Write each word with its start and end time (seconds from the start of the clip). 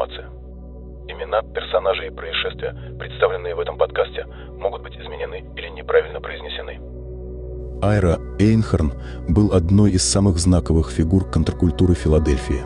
информации. 0.00 0.24
Имена, 1.08 1.42
персонажи 1.42 2.06
и 2.06 2.10
происшествия, 2.10 2.74
представленные 2.98 3.54
в 3.54 3.60
этом 3.60 3.76
подкасте, 3.76 4.26
могут 4.58 4.82
быть 4.82 4.94
изменены 4.94 5.44
или 5.56 5.68
неправильно 5.68 6.20
произнесены. 6.20 6.80
Айра 7.82 8.18
Эйнхорн 8.38 8.92
был 9.28 9.52
одной 9.52 9.92
из 9.92 10.04
самых 10.04 10.38
знаковых 10.38 10.90
фигур 10.90 11.24
контркультуры 11.24 11.94
Филадельфии. 11.94 12.62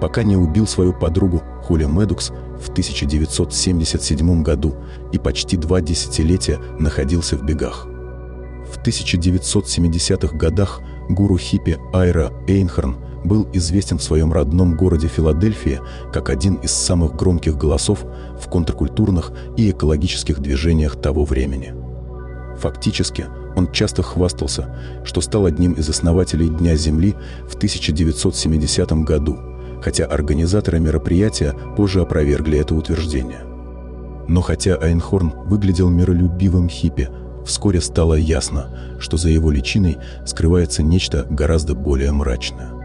Пока 0.00 0.24
не 0.24 0.36
убил 0.36 0.66
свою 0.66 0.92
подругу 0.92 1.42
Хули 1.62 1.84
Медукс 1.84 2.30
в 2.60 2.70
1977 2.70 4.42
году 4.42 4.74
и 5.12 5.18
почти 5.18 5.56
два 5.56 5.80
десятилетия 5.80 6.58
находился 6.78 7.36
в 7.36 7.44
бегах. 7.44 7.86
В 7.86 8.78
1970-х 8.84 10.36
годах 10.36 10.80
гуру 11.08 11.38
хиппи 11.38 11.78
Айра 11.92 12.32
Эйнхорн 12.48 12.96
был 13.24 13.48
известен 13.52 13.98
в 13.98 14.02
своем 14.02 14.32
родном 14.32 14.76
городе 14.76 15.08
Филадельфия 15.08 15.80
как 16.12 16.30
один 16.30 16.54
из 16.56 16.72
самых 16.72 17.14
громких 17.16 17.56
голосов 17.56 18.04
в 18.40 18.48
контркультурных 18.48 19.32
и 19.56 19.70
экологических 19.70 20.40
движениях 20.40 21.00
того 21.00 21.24
времени. 21.24 21.74
Фактически, 22.58 23.26
он 23.56 23.70
часто 23.70 24.02
хвастался, 24.02 24.74
что 25.04 25.20
стал 25.20 25.46
одним 25.46 25.72
из 25.72 25.88
основателей 25.88 26.48
Дня 26.48 26.74
Земли 26.76 27.14
в 27.48 27.54
1970 27.54 28.92
году, 29.04 29.38
хотя 29.82 30.04
организаторы 30.04 30.80
мероприятия 30.80 31.54
позже 31.76 32.00
опровергли 32.00 32.58
это 32.58 32.74
утверждение. 32.74 33.44
Но 34.28 34.40
хотя 34.40 34.76
Айнхорн 34.76 35.32
выглядел 35.46 35.90
миролюбивым 35.90 36.68
хиппи, 36.68 37.08
вскоре 37.44 37.80
стало 37.80 38.14
ясно, 38.14 38.96
что 39.00 39.16
за 39.16 39.28
его 39.28 39.50
личиной 39.50 39.98
скрывается 40.24 40.82
нечто 40.82 41.26
гораздо 41.28 41.74
более 41.74 42.12
мрачное. 42.12 42.81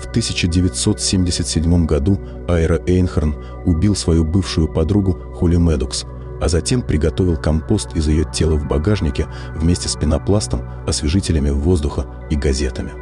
В 0.00 0.06
1977 0.10 1.86
году 1.86 2.20
Айра 2.48 2.78
Эйнхорн 2.86 3.34
убил 3.64 3.94
свою 3.96 4.24
бывшую 4.24 4.68
подругу 4.68 5.12
Хули 5.34 5.56
Медукс, 5.56 6.04
а 6.40 6.48
затем 6.48 6.82
приготовил 6.82 7.36
компост 7.36 7.96
из 7.96 8.08
ее 8.08 8.24
тела 8.30 8.56
в 8.56 8.68
багажнике 8.68 9.26
вместе 9.54 9.88
с 9.88 9.96
пенопластом, 9.96 10.62
освежителями 10.86 11.50
воздуха 11.50 12.06
и 12.30 12.36
газетами. 12.36 12.92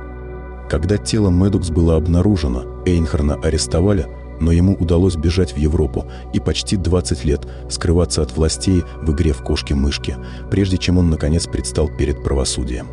Когда 0.71 0.97
тело 0.97 1.31
Медукс 1.31 1.71
было 1.71 1.97
обнаружено, 1.97 2.83
Эйнхорна 2.87 3.35
арестовали– 3.35 4.07
но 4.41 4.53
ему 4.53 4.75
удалось 4.75 5.17
бежать 5.17 5.53
в 5.53 5.57
Европу 5.57 6.07
и 6.33 6.41
почти 6.41 6.77
20 6.77 7.25
лет 7.25 7.47
скрываться 7.71 8.23
от 8.23 8.37
властей 8.37 8.83
в 9.03 9.13
игре 9.13 9.33
в 9.33 9.43
кошки-мышки, 9.43 10.17
прежде 10.51 10.79
чем 10.79 10.99
он, 10.99 11.11
наконец, 11.11 11.47
предстал 11.47 11.89
перед 11.89 12.23
правосудием. 12.23 12.89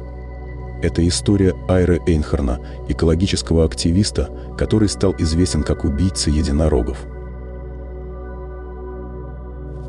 Это 0.82 1.08
история 1.08 1.54
Айры 1.68 2.02
Эйнхорна, 2.08 2.60
экологического 2.90 3.66
активиста, 3.66 4.30
который 4.58 4.90
стал 4.90 5.14
известен 5.20 5.64
как 5.64 5.86
убийца 5.86 6.32
единорогов. 6.32 6.98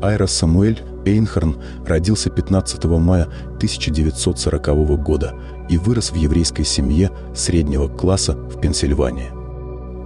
Айра 0.03 0.27
Самуэль 0.27 0.81
Эйнхорн 1.05 1.57
родился 1.85 2.29
15 2.29 2.83
мая 2.85 3.23
1940 3.55 5.01
года 5.01 5.33
и 5.69 5.77
вырос 5.77 6.11
в 6.11 6.15
еврейской 6.15 6.63
семье 6.63 7.09
среднего 7.33 7.87
класса 7.87 8.33
в 8.33 8.59
Пенсильвании. 8.59 9.31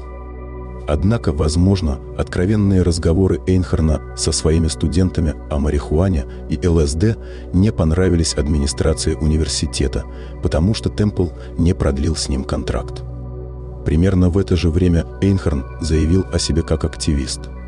Однако, 0.87 1.33
возможно, 1.33 1.99
откровенные 2.19 2.83
разговоры 2.83 3.41
Эйнхорна 3.47 4.01
со 4.17 4.33
своими 4.33 4.69
студентами 4.69 5.35
о 5.51 5.59
марихуане 5.59 6.25
и 6.49 6.67
ЛСД 6.67 7.17
не 7.53 7.73
понравились 7.73 8.35
администрации 8.35 9.15
университета, 9.15 10.05
потому 10.43 10.75
что 10.75 10.91
Темпл 10.91 11.29
не 11.57 11.73
продлил 11.73 12.17
с 12.17 12.29
ним 12.29 12.45
контракт. 12.45 13.03
Примерно 13.85 14.29
в 14.29 14.39
это 14.39 14.57
же 14.57 14.71
время 14.71 15.07
Эйнхорн 15.21 15.65
заявил 15.81 16.25
о 16.33 16.39
себе 16.39 16.63
как 16.63 16.85
активист– 16.85 17.41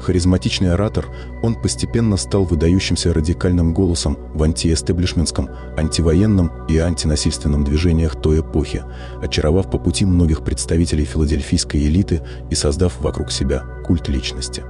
Харизматичный 0.00 0.72
оратор, 0.72 1.06
он 1.42 1.54
постепенно 1.54 2.16
стал 2.16 2.44
выдающимся 2.44 3.12
радикальным 3.12 3.74
голосом 3.74 4.18
в 4.34 4.42
антиэстеблишментском, 4.42 5.48
антивоенном 5.76 6.66
и 6.68 6.78
антинасильственном 6.78 7.64
движениях 7.64 8.20
той 8.20 8.40
эпохи, 8.40 8.84
очаровав 9.22 9.70
по 9.70 9.78
пути 9.78 10.04
многих 10.04 10.44
представителей 10.44 11.04
филадельфийской 11.04 11.80
элиты 11.86 12.22
и 12.50 12.54
создав 12.54 13.00
вокруг 13.00 13.32
себя 13.32 13.62
культ 13.84 14.08
личности. 14.08 14.64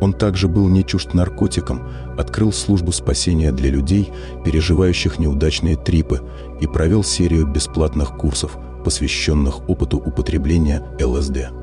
Он 0.00 0.12
также 0.12 0.48
был 0.48 0.68
не 0.68 0.84
чужд 0.84 1.14
наркотикам, 1.14 1.88
открыл 2.18 2.52
службу 2.52 2.90
спасения 2.90 3.52
для 3.52 3.70
людей, 3.70 4.10
переживающих 4.44 5.20
неудачные 5.20 5.76
трипы, 5.76 6.20
и 6.60 6.66
провел 6.66 7.04
серию 7.04 7.46
бесплатных 7.46 8.16
курсов, 8.16 8.58
посвященных 8.84 9.68
опыту 9.68 9.98
употребления 9.98 10.82
ЛСД. 11.00 11.61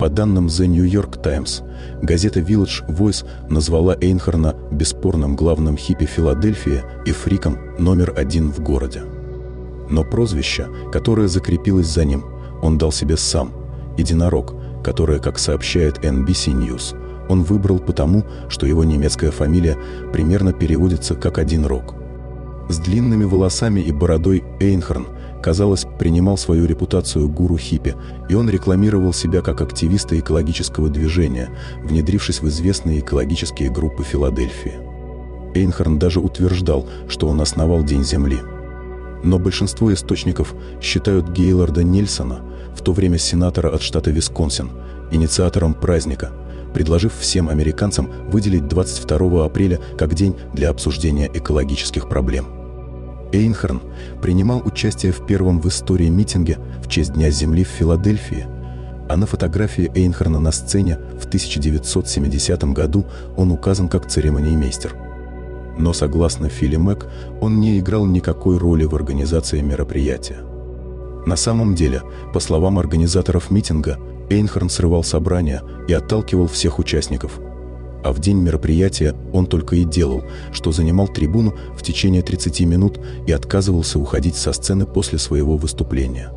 По 0.00 0.08
данным 0.08 0.46
The 0.46 0.66
New 0.66 0.86
York 0.86 1.22
Times, 1.22 1.62
газета 2.00 2.40
Village 2.40 2.88
Voice 2.88 3.26
назвала 3.50 3.94
Эйнхорна 4.00 4.56
бесспорным 4.70 5.36
главным 5.36 5.76
хиппи 5.76 6.06
Филадельфии 6.06 6.82
и 7.04 7.12
фриком 7.12 7.58
номер 7.78 8.14
один 8.16 8.50
в 8.50 8.60
городе. 8.60 9.02
Но 9.90 10.02
прозвище, 10.02 10.68
которое 10.90 11.28
закрепилось 11.28 11.88
за 11.88 12.06
ним, 12.06 12.24
он 12.62 12.78
дал 12.78 12.92
себе 12.92 13.18
сам– 13.18 13.52
«Единорог», 13.98 14.54
которое, 14.82 15.18
как 15.18 15.38
сообщает 15.38 15.98
NBC 15.98 16.54
News, 16.54 16.96
он 17.28 17.42
выбрал 17.42 17.78
потому, 17.78 18.24
что 18.48 18.64
его 18.64 18.84
немецкая 18.84 19.30
фамилия 19.30 19.76
примерно 20.14 20.54
переводится 20.54 21.14
как 21.14 21.36
«один 21.36 21.66
рог». 21.66 21.94
С 22.70 22.78
длинными 22.78 23.24
волосами 23.24 23.80
и 23.80 23.92
бородой 23.92 24.44
Эйнхорн– 24.60 25.08
казалось, 25.42 25.86
принимал 25.98 26.36
свою 26.36 26.66
репутацию 26.66 27.28
гуру 27.28 27.56
хиппи, 27.56 27.94
и 28.28 28.34
он 28.34 28.48
рекламировал 28.48 29.12
себя 29.12 29.40
как 29.40 29.60
активиста 29.60 30.18
экологического 30.18 30.88
движения, 30.88 31.50
внедрившись 31.82 32.40
в 32.40 32.48
известные 32.48 33.00
экологические 33.00 33.70
группы 33.70 34.04
Филадельфии. 34.04 34.74
Эйнхорн 35.54 35.98
даже 35.98 36.20
утверждал, 36.20 36.86
что 37.08 37.28
он 37.28 37.40
основал 37.40 37.82
День 37.82 38.04
Земли. 38.04 38.38
Но 39.22 39.38
большинство 39.38 39.92
источников 39.92 40.54
считают 40.80 41.30
Гейларда 41.30 41.82
Нельсона, 41.82 42.40
в 42.74 42.82
то 42.82 42.92
время 42.92 43.18
сенатора 43.18 43.68
от 43.68 43.82
штата 43.82 44.10
Висконсин, 44.10 44.70
инициатором 45.10 45.74
праздника, 45.74 46.30
предложив 46.72 47.12
всем 47.18 47.48
американцам 47.48 48.10
выделить 48.30 48.68
22 48.68 49.44
апреля 49.44 49.80
как 49.98 50.14
день 50.14 50.36
для 50.54 50.70
обсуждения 50.70 51.28
экологических 51.32 52.08
проблем. 52.08 52.59
Эйнхорн 53.32 53.80
принимал 54.20 54.62
участие 54.64 55.12
в 55.12 55.24
первом 55.26 55.60
в 55.60 55.66
истории 55.68 56.08
митинге 56.08 56.58
в 56.82 56.88
честь 56.88 57.12
Дня 57.12 57.30
Земли 57.30 57.64
в 57.64 57.68
Филадельфии, 57.68 58.46
а 59.08 59.16
на 59.16 59.26
фотографии 59.26 59.90
Эйнхорна 59.94 60.40
на 60.40 60.52
сцене 60.52 60.98
в 61.20 61.26
1970 61.26 62.64
году 62.72 63.06
он 63.36 63.50
указан 63.50 63.88
как 63.88 64.08
церемониймейстер. 64.08 64.94
Но, 65.78 65.92
согласно 65.92 66.48
Филли 66.48 66.76
Мэг, 66.76 67.06
он 67.40 67.60
не 67.60 67.78
играл 67.78 68.04
никакой 68.06 68.58
роли 68.58 68.84
в 68.84 68.94
организации 68.94 69.60
мероприятия. 69.60 70.38
На 71.26 71.36
самом 71.36 71.74
деле, 71.74 72.02
по 72.32 72.40
словам 72.40 72.78
организаторов 72.78 73.50
митинга, 73.50 73.98
Эйнхорн 74.30 74.68
срывал 74.68 75.04
собрания 75.04 75.62
и 75.88 75.92
отталкивал 75.92 76.46
всех 76.46 76.78
участников– 76.78 77.40
а 78.02 78.12
в 78.12 78.18
день 78.18 78.38
мероприятия 78.38 79.14
он 79.32 79.46
только 79.46 79.76
и 79.76 79.84
делал, 79.84 80.24
что 80.52 80.72
занимал 80.72 81.08
трибуну 81.08 81.54
в 81.76 81.82
течение 81.82 82.22
30 82.22 82.60
минут 82.60 83.00
и 83.26 83.32
отказывался 83.32 83.98
уходить 83.98 84.36
со 84.36 84.52
сцены 84.52 84.86
после 84.86 85.18
своего 85.18 85.56
выступления. 85.56 86.32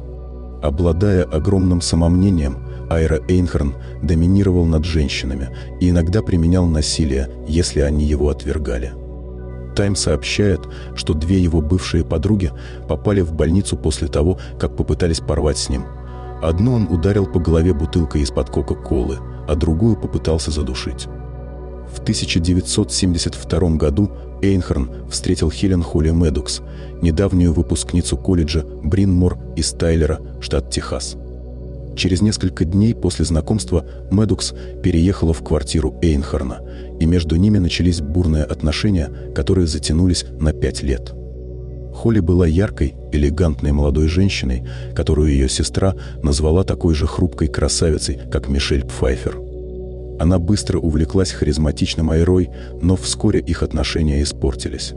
Обладая 0.62 1.24
огромным 1.24 1.82
самомнением, 1.82 2.58
Айра 2.90 3.20
Эйнхорн 3.28 3.76
доминировал 4.02 4.66
над 4.66 4.86
женщинами 4.86 5.50
и 5.80 5.90
иногда 5.90 6.22
применял 6.22 6.66
насилие, 6.66 7.30
если 7.48 7.82
они 7.82 8.06
его 8.06 8.30
отвергали. 8.30 8.94
Тайм 9.76 9.96
сообщает, 9.96 10.62
что 10.96 11.14
две 11.14 11.40
его 11.40 11.62
бывшие 11.62 12.06
подруги 12.06 12.52
попали 12.88 13.22
в 13.22 13.34
больницу 13.34 13.76
после 13.76 14.08
того, 14.08 14.38
как 14.60 14.76
попытались 14.78 15.20
порвать 15.20 15.58
с 15.58 15.70
ним. 15.70 15.86
Одну 16.42 16.76
он 16.76 16.88
ударил 16.90 17.26
по 17.26 17.40
голове 17.40 17.74
бутылкой 17.74 18.22
из-под 18.22 18.50
Кока-Колы, 18.50 19.18
а 19.48 19.56
другую 19.56 19.96
попытался 19.96 20.52
задушить. 20.52 21.08
В 21.94 22.00
1972 22.00 23.70
году 23.78 24.12
Эйнхорн 24.42 24.90
встретил 25.10 25.52
Хелен 25.52 25.84
Холли 25.84 26.10
Медукс, 26.10 26.62
недавнюю 27.02 27.54
выпускницу 27.54 28.18
колледжа 28.18 28.64
Бринмор 28.84 29.38
из 29.56 29.72
Тайлера, 29.72 30.20
штат 30.42 30.70
Техас. 30.70 31.16
Через 31.96 32.22
несколько 32.22 32.66
дней 32.66 32.96
после 32.96 33.26
знакомства 33.26 33.86
Медукс 34.12 34.54
переехала 34.82 35.34
в 35.34 35.44
квартиру 35.44 35.96
Эйнхорна, 36.02 36.62
и 37.00 37.06
между 37.06 37.36
ними 37.36 37.60
начались 37.60 38.02
бурные 38.02 38.44
отношения, 38.44 39.10
которые 39.36 39.68
затянулись 39.68 40.26
на 40.40 40.52
пять 40.52 40.82
лет. 40.82 41.14
Холли 41.94 42.20
была 42.20 42.48
яркой, 42.48 42.96
элегантной 43.12 43.72
молодой 43.72 44.08
женщиной, 44.08 44.68
которую 44.96 45.30
ее 45.32 45.48
сестра 45.48 45.96
назвала 46.24 46.64
такой 46.64 46.96
же 46.96 47.06
хрупкой 47.06 47.50
красавицей, 47.50 48.20
как 48.32 48.50
Мишель 48.50 48.84
Пфайфер. 48.84 49.53
Она 50.20 50.40
быстро 50.40 50.80
увлеклась 50.80 51.32
харизматичным 51.32 52.10
Айрой, 52.10 52.50
но 52.82 52.96
вскоре 52.96 53.40
их 53.40 53.64
отношения 53.64 54.22
испортились. 54.22 54.94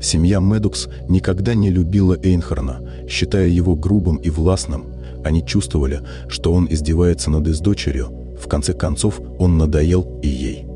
Семья 0.00 0.40
Медукс 0.40 0.88
никогда 1.08 1.54
не 1.54 1.70
любила 1.70 2.16
Эйнхорна, 2.22 2.80
считая 3.06 3.48
его 3.48 3.76
грубым 3.76 4.16
и 4.16 4.30
властным. 4.30 4.86
Они 5.24 5.44
чувствовали, 5.44 6.00
что 6.28 6.54
он 6.54 6.66
издевается 6.70 7.30
над 7.30 7.46
их 7.46 7.60
дочерью. 7.60 8.08
В 8.40 8.48
конце 8.48 8.72
концов, 8.72 9.20
он 9.38 9.58
надоел 9.58 10.20
и 10.22 10.28
ей. 10.28 10.66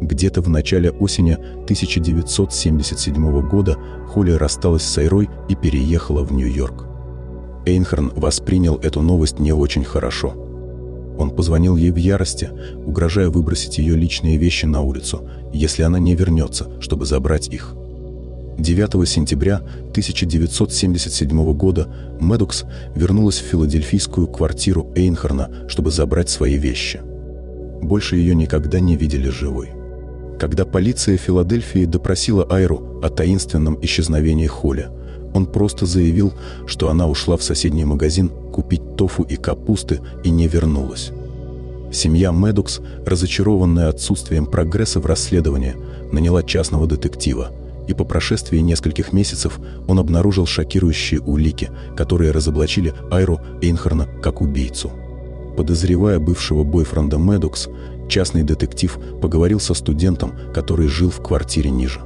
Где-то 0.00 0.40
в 0.40 0.48
начале 0.48 0.90
осени 0.90 1.34
1977 1.34 3.48
года 3.48 3.76
Холли 4.08 4.32
рассталась 4.32 4.82
с 4.82 4.98
Айрой 4.98 5.28
и 5.48 5.54
переехала 5.54 6.22
в 6.22 6.32
Нью-Йорк. 6.32 6.86
Эйнхорн 7.66 8.12
воспринял 8.14 8.76
эту 8.76 9.02
новость 9.02 9.38
не 9.38 9.52
очень 9.52 9.84
хорошо. 9.84 10.45
Он 11.26 11.34
позвонил 11.34 11.76
ей 11.76 11.90
в 11.90 11.96
ярости, 11.96 12.50
угрожая 12.86 13.30
выбросить 13.30 13.78
ее 13.78 13.96
личные 13.96 14.36
вещи 14.36 14.64
на 14.64 14.82
улицу, 14.82 15.28
если 15.52 15.82
она 15.82 15.98
не 15.98 16.14
вернется, 16.14 16.70
чтобы 16.80 17.04
забрать 17.04 17.48
их– 17.48 17.74
9 18.58 19.06
сентября 19.08 19.56
1977 19.56 21.52
года 21.52 21.88
Медокс 22.20 22.64
вернулась 22.94 23.38
в 23.38 23.44
филадельфийскую 23.44 24.28
квартиру 24.28 24.90
Эйнхорна, 24.94 25.50
чтобы 25.68 25.90
забрать 25.90 26.30
свои 26.30 26.56
вещи. 26.56 27.00
Больше 27.82 28.16
ее 28.16 28.34
никогда 28.36 28.80
не 28.80 28.96
видели 28.96 29.28
живой. 29.28 29.70
Когда 30.38 30.64
полиция 30.64 31.16
Филадельфии 31.18 31.86
допросила 31.86 32.46
Айру 32.48 33.00
о 33.02 33.10
таинственном 33.10 33.78
исчезновении 33.82 34.46
Холли, 34.46 34.88
он 35.36 35.46
просто 35.46 35.86
заявил, 35.86 36.32
что 36.66 36.88
она 36.90 37.06
ушла 37.06 37.36
в 37.36 37.42
соседний 37.42 37.84
магазин 37.84 38.30
купить 38.52 38.96
тофу 38.96 39.22
и 39.22 39.36
капусты 39.36 40.00
и 40.24 40.30
не 40.30 40.48
вернулась. 40.48 41.12
Семья 41.92 42.32
Медокс, 42.32 42.80
разочарованная 43.04 43.88
отсутствием 43.88 44.46
прогресса 44.46 45.00
в 45.00 45.06
расследовании, 45.06 45.76
наняла 46.12 46.42
частного 46.42 46.86
детектива– 46.86 47.50
и 47.86 47.94
по 47.94 48.04
прошествии 48.04 48.58
нескольких 48.58 49.12
месяцев 49.12 49.58
он 49.86 49.98
обнаружил 49.98 50.46
шокирующие 50.46 51.20
улики, 51.20 51.70
которые 51.96 52.32
разоблачили 52.32 52.94
Айру 53.10 53.40
Эйнхорна 53.62 54.08
как 54.22 54.40
убийцу. 54.40 54.90
Подозревая 55.56 56.18
бывшего 56.18 56.64
бойфренда 56.64 57.16
Медокс, 57.16 57.68
частный 58.08 58.42
детектив 58.42 58.98
поговорил 59.22 59.60
со 59.60 59.74
студентом, 59.74 60.34
который 60.52 60.88
жил 60.88 61.10
в 61.10 61.22
квартире 61.22 61.70
ниже. 61.70 62.00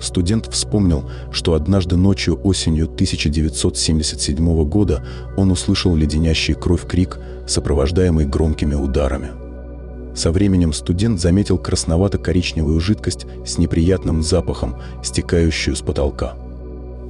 Студент 0.00 0.46
вспомнил, 0.52 1.10
что 1.32 1.54
однажды 1.54 1.96
ночью 1.96 2.40
осенью 2.42 2.86
1977 2.86 4.64
года 4.64 5.04
он 5.36 5.50
услышал 5.50 5.96
леденящий 5.96 6.54
кровь 6.54 6.86
крик, 6.86 7.18
сопровождаемый 7.46 8.26
громкими 8.26 8.74
ударами– 8.74 9.30
со 10.18 10.32
временем 10.32 10.72
студент 10.72 11.20
заметил 11.20 11.58
красновато-коричневую 11.58 12.80
жидкость 12.80 13.24
с 13.46 13.56
неприятным 13.56 14.24
запахом, 14.24 14.74
стекающую 15.00 15.76
с 15.76 15.80
потолка. 15.80 16.34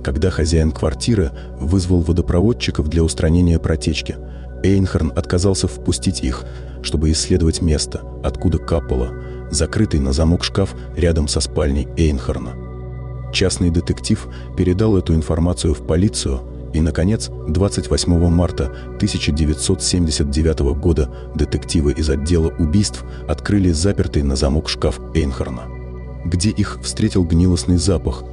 Когда 0.05 0.29
хозяин 0.29 0.73
квартиры 0.73 1.31
вызвал 1.59 2.01
водопроводчиков 2.01 2.89
для 2.89 3.03
устранения 3.03 3.59
протечки, 3.59 4.17
Эйнхорн 4.63 5.15
отказался 5.17 5.69
впустить 5.69 6.23
их, 6.23 6.45
чтобы 6.83 7.11
исследовать 7.11 7.63
место, 7.63 8.03
откуда 8.23 8.59
капало, 8.59 9.15
закрытый 9.51 10.01
на 10.01 10.13
замок 10.13 10.45
шкаф 10.45 10.75
рядом 10.95 11.29
со 11.29 11.41
спальней 11.41 11.89
Эйнхорна. 11.97 12.68
Частный 13.33 13.71
детектив 13.71 14.29
передал 14.57 14.97
эту 14.97 15.15
информацию 15.15 15.75
в 15.75 15.87
полицию– 15.87 16.41
и, 16.73 16.81
наконец, 16.81 17.31
28 17.49 18.29
марта 18.29 18.67
1979 18.97 20.61
года 20.79 21.11
детективы 21.35 21.93
из 21.93 22.11
отдела 22.11 22.53
убийств 22.59 23.05
открыли 23.27 23.71
запертый 23.71 24.23
на 24.23 24.37
замок 24.37 24.69
шкаф 24.69 25.01
Эйнхорна, 25.15 25.63
где 26.25 26.51
их 26.51 26.79
встретил 26.83 27.25
гнилостный 27.25 27.79
запах, 27.79 28.25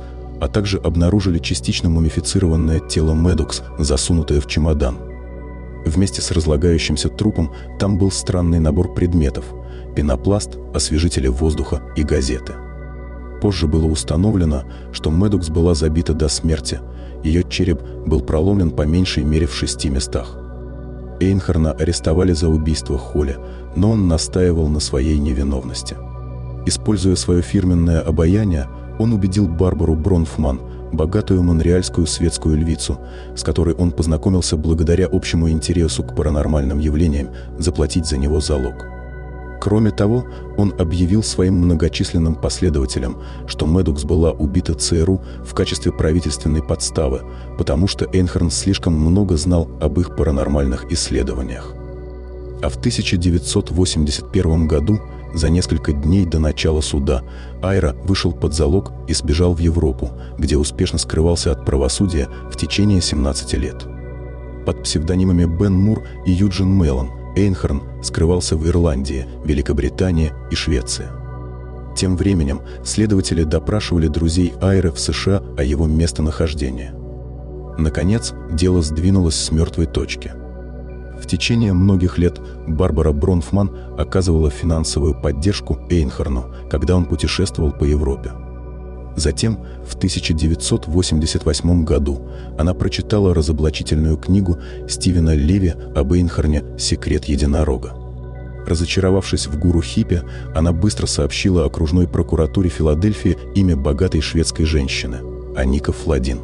а 0.41 0.47
также 0.47 0.77
обнаружили 0.77 1.39
частично 1.39 1.89
мумифицированное 1.89 2.79
тело 2.79 3.13
Медокс, 3.13 3.61
засунутое 3.79 4.41
в 4.41 4.47
чемодан. 4.47 4.97
Вместе 5.85 6.21
с 6.21 6.31
разлагающимся 6.31 7.09
трупом 7.09 7.53
там 7.79 7.97
был 7.97 8.11
странный 8.11 8.59
набор 8.59 8.93
предметов– 8.93 9.45
пенопласт, 9.95 10.57
освежители 10.73 11.27
воздуха 11.27 11.81
и 11.95 12.03
газеты. 12.03 12.53
Позже 13.41 13.67
было 13.67 13.85
установлено, 13.85 14.63
что 14.91 15.11
Медокс 15.11 15.49
была 15.49 15.73
забита 15.73 16.13
до 16.13 16.27
смерти– 16.27 16.79
ее 17.25 17.43
череп 17.43 17.81
был 18.05 18.21
проломлен 18.21 18.69
по 18.69 18.83
меньшей 18.83 19.23
мере 19.23 19.47
в 19.47 19.53
шести 19.53 19.89
местах. 19.89 20.37
Эйнхарна 21.19 21.71
арестовали 21.71 22.33
за 22.33 22.49
убийство 22.49 22.99
Холли, 22.99 23.35
но 23.75 23.91
он 23.91 24.07
настаивал 24.07 24.67
на 24.67 24.79
своей 24.79 25.17
невиновности. 25.17 25.95
Используя 26.67 27.15
свое 27.15 27.41
фирменное 27.41 27.99
обаяние, 28.01 28.67
он 28.99 29.11
убедил 29.11 29.47
Барбару 29.47 29.95
Бронфман, 29.95 30.61
богатую 30.91 31.41
монреальскую 31.41 32.05
светскую 32.05 32.57
львицу, 32.57 32.99
с 33.35 33.43
которой 33.43 33.73
он 33.73 33.91
познакомился 33.91 34.55
благодаря 34.55 35.07
общему 35.11 35.49
интересу 35.49 36.03
к 36.03 36.15
паранормальным 36.15 36.77
явлениям, 36.77 37.29
заплатить 37.57 38.05
за 38.05 38.17
него 38.17 38.39
залог. 38.39 38.94
Кроме 39.65 39.89
того, 39.89 40.25
он 40.57 40.75
объявил 40.77 41.23
своим 41.23 41.55
многочисленным 41.55 42.35
последователям, 42.35 43.17
что 43.47 43.65
Медукс 43.65 44.03
была 44.03 44.29
убита 44.29 44.75
ЦРУ 44.75 45.19
в 45.43 45.55
качестве 45.55 45.91
правительственной 45.91 46.61
подставы, 46.61 47.23
потому 47.57 47.87
что 47.87 48.05
Эйнхорн 48.13 48.51
слишком 48.51 48.93
много 48.93 49.37
знал 49.37 49.67
об 49.81 49.99
их 49.99 50.15
паранормальных 50.15 50.91
исследованиях. 50.91 51.73
А 52.61 52.69
в 52.69 52.75
1981 52.75 54.67
году, 54.67 54.99
за 55.33 55.49
несколько 55.49 55.93
дней 55.93 56.27
до 56.27 56.37
начала 56.37 56.81
суда, 56.81 57.23
Айра 57.63 57.95
вышел 58.03 58.33
под 58.33 58.53
залог 58.53 58.91
и 59.07 59.15
сбежал 59.15 59.55
в 59.55 59.59
Европу, 59.59 60.11
где 60.37 60.57
успешно 60.57 60.99
скрывался 60.99 61.51
от 61.51 61.65
правосудия 61.65 62.29
в 62.51 62.55
течение 62.55 63.01
17 63.01 63.53
лет. 63.53 63.83
Под 64.63 64.83
псевдонимами 64.83 65.45
Бен 65.45 65.73
Мур 65.73 66.03
и 66.27 66.31
Юджин 66.31 66.69
Меллон– 66.69 67.09
Эйнхорн 67.35 67.83
скрывался 68.01 68.55
в 68.55 68.67
Ирландии, 68.67 69.25
Великобритании 69.43 70.31
и 70.51 70.55
Швеции. 70.55 71.07
Тем 71.95 72.17
временем 72.17 72.61
следователи 72.83 73.43
допрашивали 73.43 74.07
друзей 74.07 74.53
Айры 74.61 74.91
в 74.91 74.99
США 74.99 75.41
о 75.57 75.63
его 75.63 75.87
местонахождении. 75.87 76.91
Наконец, 77.77 78.33
дело 78.51 78.81
сдвинулось 78.81 79.35
с 79.35 79.51
мертвой 79.51 79.85
точки. 79.85 80.33
В 81.21 81.27
течение 81.27 81.73
многих 81.73 82.17
лет 82.17 82.39
Барбара 82.67 83.11
Бронфман 83.11 83.71
оказывала 83.97 84.49
финансовую 84.49 85.19
поддержку 85.19 85.79
Эйнхорну, 85.89 86.53
когда 86.69 86.95
он 86.95 87.05
путешествовал 87.05 87.71
по 87.71 87.85
Европе. 87.85 88.31
Затем, 89.15 89.59
в 89.87 89.95
1988 89.95 91.85
году, 91.85 92.21
она 92.57 92.73
прочитала 92.73 93.33
разоблачительную 93.33 94.17
книгу 94.17 94.57
Стивена 94.89 95.33
Леви 95.33 95.73
об 95.95 96.13
Эйнхорне 96.13 96.63
«Секрет 96.77 97.25
единорога». 97.25 97.93
Разочаровавшись 98.65 99.47
в 99.47 99.59
гуру 99.59 99.81
Хиппе, 99.81 100.23
она 100.55 100.73
быстро 100.73 101.05
сообщила 101.05 101.65
окружной 101.65 102.07
прокуратуре 102.07 102.69
Филадельфии 102.69 103.37
имя 103.53 103.77
богатой 103.77 104.21
шведской 104.21 104.65
женщины– 104.65 105.19
Аника 105.55 105.91
Фладин. 105.93 106.39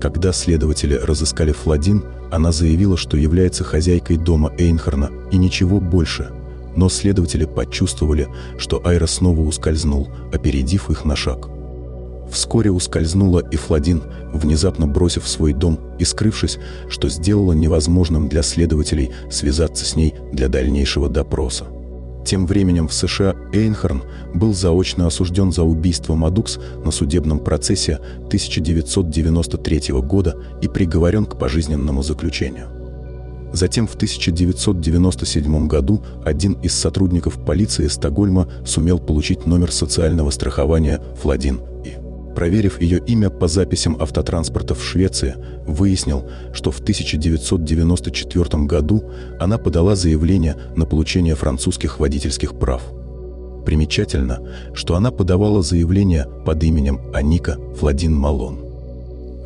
Когда 0.00 0.32
следователи 0.32 0.94
разыскали 0.94 1.52
Фладин, 1.52 2.04
она 2.32 2.50
заявила, 2.50 2.96
что 2.96 3.16
является 3.16 3.62
хозяйкой 3.62 4.16
дома 4.16 4.52
Эйнхорна 4.58 5.10
и 5.30 5.36
ничего 5.36 5.80
больше. 5.80 6.30
Но 6.76 6.88
следователи 6.88 7.44
почувствовали, 7.44 8.26
что 8.58 8.84
Айра 8.84 9.06
снова 9.06 9.40
ускользнул, 9.42 10.08
опередив 10.32 10.90
их 10.90 11.04
на 11.04 11.14
шаг. 11.14 11.53
Вскоре 12.34 12.72
ускользнула 12.72 13.38
и 13.38 13.54
Фладин, 13.54 14.02
внезапно 14.32 14.88
бросив 14.88 15.28
свой 15.28 15.52
дом 15.52 15.78
и 16.00 16.04
скрывшись, 16.04 16.58
что 16.88 17.08
сделало 17.08 17.52
невозможным 17.52 18.28
для 18.28 18.42
следователей 18.42 19.12
связаться 19.30 19.84
с 19.84 19.94
ней 19.94 20.14
для 20.32 20.48
дальнейшего 20.48 21.08
допроса. 21.08 21.66
Тем 22.26 22.46
временем 22.48 22.88
в 22.88 22.92
США 22.92 23.36
Эйнхорн 23.52 24.02
был 24.34 24.52
заочно 24.52 25.06
осужден 25.06 25.52
за 25.52 25.62
убийство 25.62 26.16
Мадукс 26.16 26.58
на 26.84 26.90
судебном 26.90 27.38
процессе 27.38 28.00
1993 28.26 29.92
года 30.00 30.36
и 30.60 30.66
приговорен 30.66 31.26
к 31.26 31.38
пожизненному 31.38 32.02
заключению. 32.02 32.66
Затем 33.52 33.86
в 33.86 33.94
1997 33.94 35.68
году 35.68 36.02
один 36.24 36.54
из 36.54 36.74
сотрудников 36.74 37.38
полиции 37.44 37.86
Стокгольма 37.86 38.48
сумел 38.66 38.98
получить 38.98 39.46
номер 39.46 39.70
социального 39.70 40.30
страхования 40.30 41.00
Фладин 41.22 41.60
и 41.84 42.03
проверив 42.34 42.80
ее 42.80 42.98
имя 43.06 43.30
по 43.30 43.48
записям 43.48 43.96
автотранспорта 44.00 44.74
в 44.74 44.82
Швеции, 44.82 45.34
выяснил, 45.66 46.24
что 46.52 46.70
в 46.70 46.80
1994 46.80 48.64
году 48.64 49.04
она 49.38 49.58
подала 49.58 49.96
заявление 49.96 50.56
на 50.76 50.84
получение 50.84 51.34
французских 51.34 52.00
водительских 52.00 52.58
прав. 52.58 52.82
Примечательно, 53.64 54.40
что 54.74 54.94
она 54.94 55.10
подавала 55.10 55.62
заявление 55.62 56.26
под 56.44 56.62
именем 56.62 57.00
Аника 57.14 57.58
Фладин 57.78 58.14
Малон. 58.14 58.58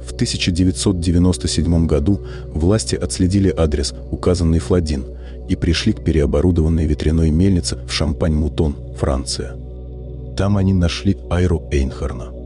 В 0.05 0.13
1997 0.15 1.87
году 1.87 2.21
власти 2.49 2.97
отследили 2.97 3.55
адрес, 3.57 3.95
указанный 4.11 4.59
Фладин, 4.59 5.05
и 5.49 5.57
пришли 5.57 5.93
к 5.93 6.03
переоборудованной 6.03 6.87
ветряной 6.87 7.31
мельнице 7.31 7.77
в 7.87 7.93
Шампань-Мутон, 7.93 8.97
Франция. 8.97 9.55
Там 10.37 10.57
они 10.57 10.73
нашли 10.73 11.17
Айру 11.31 11.63
Эйнхарна. 11.71 12.38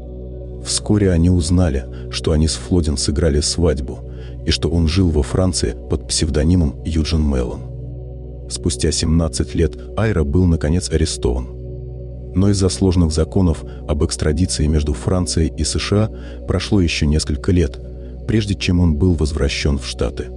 Вскоре 0.65 1.11
они 1.11 1.31
узнали, 1.31 1.85
что 2.11 2.33
они 2.33 2.49
с 2.49 2.55
Флодин 2.55 2.97
сыграли 2.97 3.41
свадьбу 3.41 4.01
и 4.47 4.51
что 4.51 4.69
он 4.69 4.89
жил 4.89 5.11
во 5.11 5.23
Франции 5.23 5.75
под 5.91 6.07
псевдонимом 6.09 6.83
Юджин 6.85 7.23
Меллон. 7.23 7.73
Спустя 8.49 8.93
17 8.93 9.55
лет 9.55 9.77
Айра 9.97 10.25
был 10.25 10.47
наконец 10.47 10.91
арестован. 10.91 11.49
Но 12.35 12.51
из-за 12.51 12.69
сложных 12.69 13.13
законов 13.13 13.65
об 13.89 14.05
экстрадиции 14.05 14.67
между 14.67 14.93
Францией 14.93 15.53
и 15.57 15.65
США 15.65 16.11
прошло 16.47 16.81
еще 16.81 17.07
несколько 17.07 17.53
лет, 17.53 17.79
прежде 18.27 18.55
чем 18.55 18.81
он 18.81 18.97
был 18.97 19.15
возвращен 19.15 19.79
в 19.79 19.87
Штаты. 19.87 20.29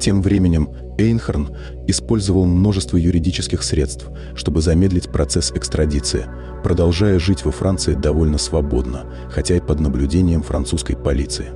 Тем 0.00 0.22
временем 0.22 0.70
Эйнхорн 0.96 1.50
использовал 1.86 2.46
множество 2.46 2.96
юридических 2.96 3.62
средств, 3.62 4.06
чтобы 4.34 4.62
замедлить 4.62 5.10
процесс 5.10 5.52
экстрадиции, 5.52 6.26
продолжая 6.62 7.18
жить 7.18 7.44
во 7.44 7.52
Франции 7.52 7.94
довольно 7.94 8.38
свободно, 8.38 9.04
хотя 9.30 9.56
и 9.56 9.60
под 9.60 9.80
наблюдением 9.80 10.42
французской 10.42 10.96
полиции. 10.96 11.46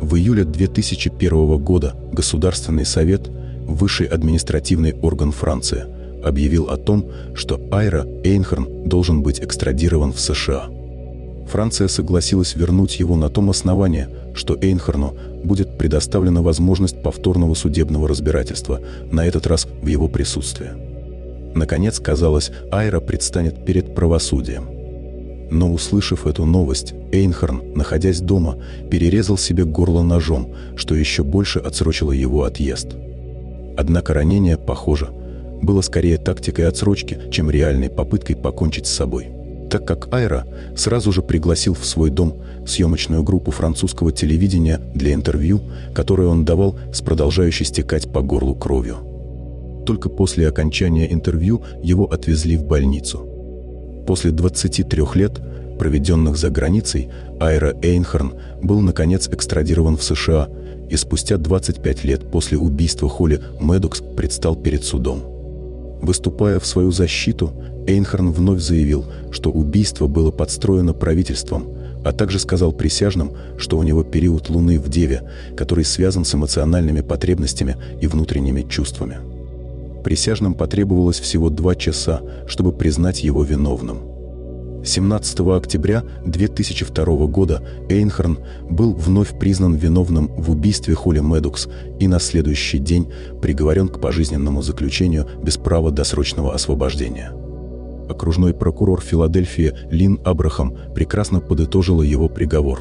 В 0.00 0.16
июле 0.16 0.44
2001 0.44 1.58
года 1.58 1.94
Государственный 2.12 2.84
совет, 2.84 3.28
высший 3.66 4.06
административный 4.06 4.92
орган 4.92 5.32
Франции, 5.32 5.84
объявил 6.24 6.70
о 6.70 6.76
том, 6.76 7.06
что 7.34 7.60
Айра 7.70 8.04
Эйнхорн 8.24 8.88
должен 8.88 9.22
быть 9.22 9.40
экстрадирован 9.40 10.12
в 10.12 10.20
США. 10.20 10.68
Франция 11.50 11.88
согласилась 11.88 12.54
вернуть 12.54 12.98
его 12.98 13.16
на 13.16 13.28
том 13.28 13.50
основании, 13.50 14.08
что 14.34 14.56
Эйнхорну 14.60 15.14
будет 15.44 15.78
предоставлена 15.78 16.42
возможность 16.42 17.02
повторного 17.02 17.54
судебного 17.54 18.08
разбирательства, 18.08 18.80
на 19.10 19.26
этот 19.26 19.46
раз 19.46 19.66
в 19.82 19.86
его 19.86 20.08
присутствии. 20.08 20.93
Наконец, 21.54 22.00
казалось, 22.00 22.50
Айра 22.70 23.00
предстанет 23.00 23.64
перед 23.64 23.94
правосудием. 23.94 24.68
Но, 25.50 25.72
услышав 25.72 26.26
эту 26.26 26.44
новость, 26.46 26.94
Эйнхорн, 27.12 27.74
находясь 27.74 28.20
дома, 28.20 28.58
перерезал 28.90 29.36
себе 29.36 29.64
горло 29.64 30.02
ножом, 30.02 30.52
что 30.76 30.94
еще 30.94 31.22
больше 31.22 31.60
отсрочило 31.60 32.12
его 32.12 32.44
отъезд. 32.44 32.96
Однако 33.76 34.14
ранение, 34.14 34.56
похоже, 34.56 35.08
было 35.62 35.80
скорее 35.80 36.18
тактикой 36.18 36.66
отсрочки, 36.66 37.18
чем 37.30 37.50
реальной 37.50 37.90
попыткой 37.90 38.36
покончить 38.36 38.86
с 38.86 38.94
собой 38.94 39.28
так 39.74 39.88
как 39.88 40.14
Айра 40.14 40.46
сразу 40.76 41.10
же 41.10 41.20
пригласил 41.20 41.74
в 41.74 41.84
свой 41.84 42.08
дом 42.08 42.36
съемочную 42.64 43.24
группу 43.24 43.50
французского 43.50 44.12
телевидения 44.12 44.80
для 44.94 45.12
интервью, 45.14 45.62
которое 45.92 46.28
он 46.28 46.44
давал 46.44 46.78
с 46.92 47.00
продолжающей 47.00 47.64
стекать 47.64 48.08
по 48.12 48.22
горлу 48.22 48.54
кровью. 48.54 49.13
Только 49.84 50.08
после 50.08 50.48
окончания 50.48 51.12
интервью 51.12 51.62
его 51.82 52.04
отвезли 52.04 52.56
в 52.56 52.64
больницу. 52.64 53.28
После 54.06 54.30
23 54.30 55.02
лет, 55.14 55.40
проведенных 55.78 56.36
за 56.36 56.50
границей, 56.50 57.08
Айра 57.40 57.72
Эйнхорн 57.82 58.34
был 58.62 58.80
наконец 58.80 59.28
экстрадирован 59.28 59.96
в 59.96 60.02
США 60.02 60.48
и 60.90 60.96
спустя 60.96 61.36
25 61.38 62.04
лет 62.04 62.30
после 62.30 62.58
убийства 62.58 63.08
Холли 63.08 63.40
Медокс 63.60 64.02
предстал 64.16 64.56
перед 64.56 64.84
судом. 64.84 65.22
Выступая 66.02 66.60
в 66.60 66.66
свою 66.66 66.90
защиту, 66.90 67.52
Эйнхорн 67.86 68.30
вновь 68.30 68.60
заявил, 68.60 69.06
что 69.30 69.50
убийство 69.50 70.06
было 70.06 70.30
подстроено 70.30 70.92
правительством, 70.92 71.68
а 72.04 72.12
также 72.12 72.38
сказал 72.38 72.72
присяжным, 72.72 73.32
что 73.56 73.78
у 73.78 73.82
него 73.82 74.04
период 74.04 74.50
Луны 74.50 74.78
в 74.78 74.88
Деве, 74.88 75.22
который 75.56 75.84
связан 75.84 76.24
с 76.24 76.34
эмоциональными 76.34 77.00
потребностями 77.00 77.76
и 78.00 78.06
внутренними 78.06 78.62
чувствами. 78.68 79.33
Присяжным 80.04 80.54
потребовалось 80.54 81.18
всего 81.18 81.50
два 81.50 81.74
часа, 81.74 82.20
чтобы 82.46 82.72
признать 82.72 83.24
его 83.24 83.42
виновным. 83.42 83.98
17 84.84 85.40
октября 85.40 86.04
2002 86.26 87.26
года 87.26 87.62
Эйнхорн 87.88 88.38
был 88.68 88.92
вновь 88.92 89.38
признан 89.38 89.74
виновным 89.74 90.28
в 90.36 90.50
убийстве 90.50 90.94
Холли 90.94 91.20
Медукс 91.20 91.68
и 91.98 92.06
на 92.06 92.20
следующий 92.20 92.78
день 92.78 93.10
приговорен 93.40 93.88
к 93.88 93.98
пожизненному 93.98 94.60
заключению 94.60 95.26
без 95.42 95.56
права 95.56 95.90
досрочного 95.90 96.54
освобождения– 96.54 97.32
окружной 98.08 98.54
прокурор 98.54 99.00
Филадельфии 99.00 99.72
Лин 99.90 100.20
Абрахам 100.24 100.76
прекрасно 100.94 101.40
подытожила 101.40 102.02
его 102.02 102.28
приговор. 102.28 102.80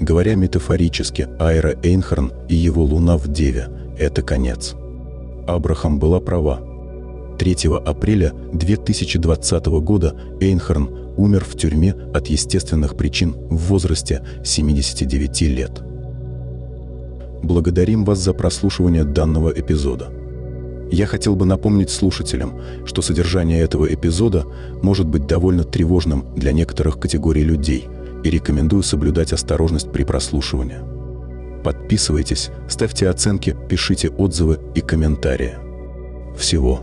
Говоря 0.00 0.34
метафорически, 0.34 1.28
Айра 1.38 1.74
Эйнхорн 1.82 2.32
и 2.48 2.54
его 2.54 2.84
луна 2.84 3.16
в 3.16 3.28
Деве– 3.28 3.68
это 3.98 4.22
конец. 4.22 4.74
Абрахам 5.46 5.98
была 5.98 6.20
права. 6.20 6.60
3 7.38 7.56
апреля 7.84 8.32
2020 8.52 9.66
года 9.66 10.16
Эйнхорн 10.40 11.14
умер 11.16 11.44
в 11.44 11.56
тюрьме 11.56 11.94
от 12.14 12.28
естественных 12.28 12.96
причин 12.96 13.34
в 13.50 13.56
возрасте 13.68 14.22
79 14.44 15.42
лет. 15.42 15.82
Благодарим 17.42 18.04
вас 18.04 18.18
за 18.18 18.32
прослушивание 18.32 19.04
данного 19.04 19.50
эпизода. 19.50 20.08
Я 20.90 21.06
хотел 21.06 21.36
бы 21.36 21.46
напомнить 21.46 21.90
слушателям, 21.90 22.60
что 22.84 23.02
содержание 23.02 23.60
этого 23.60 23.92
эпизода 23.92 24.44
может 24.82 25.06
быть 25.06 25.26
довольно 25.26 25.64
тревожным 25.64 26.24
для 26.34 26.52
некоторых 26.52 26.98
категорий 26.98 27.42
людей 27.42 27.88
и 28.24 28.30
рекомендую 28.30 28.82
соблюдать 28.82 29.32
осторожность 29.32 29.90
при 29.90 30.04
прослушивании. 30.04 30.95
Подписывайтесь, 31.66 32.50
ставьте 32.68 33.08
оценки, 33.08 33.56
пишите 33.68 34.08
отзывы 34.08 34.60
и 34.76 34.80
комментарии. 34.80 35.56
Всего 36.38 36.80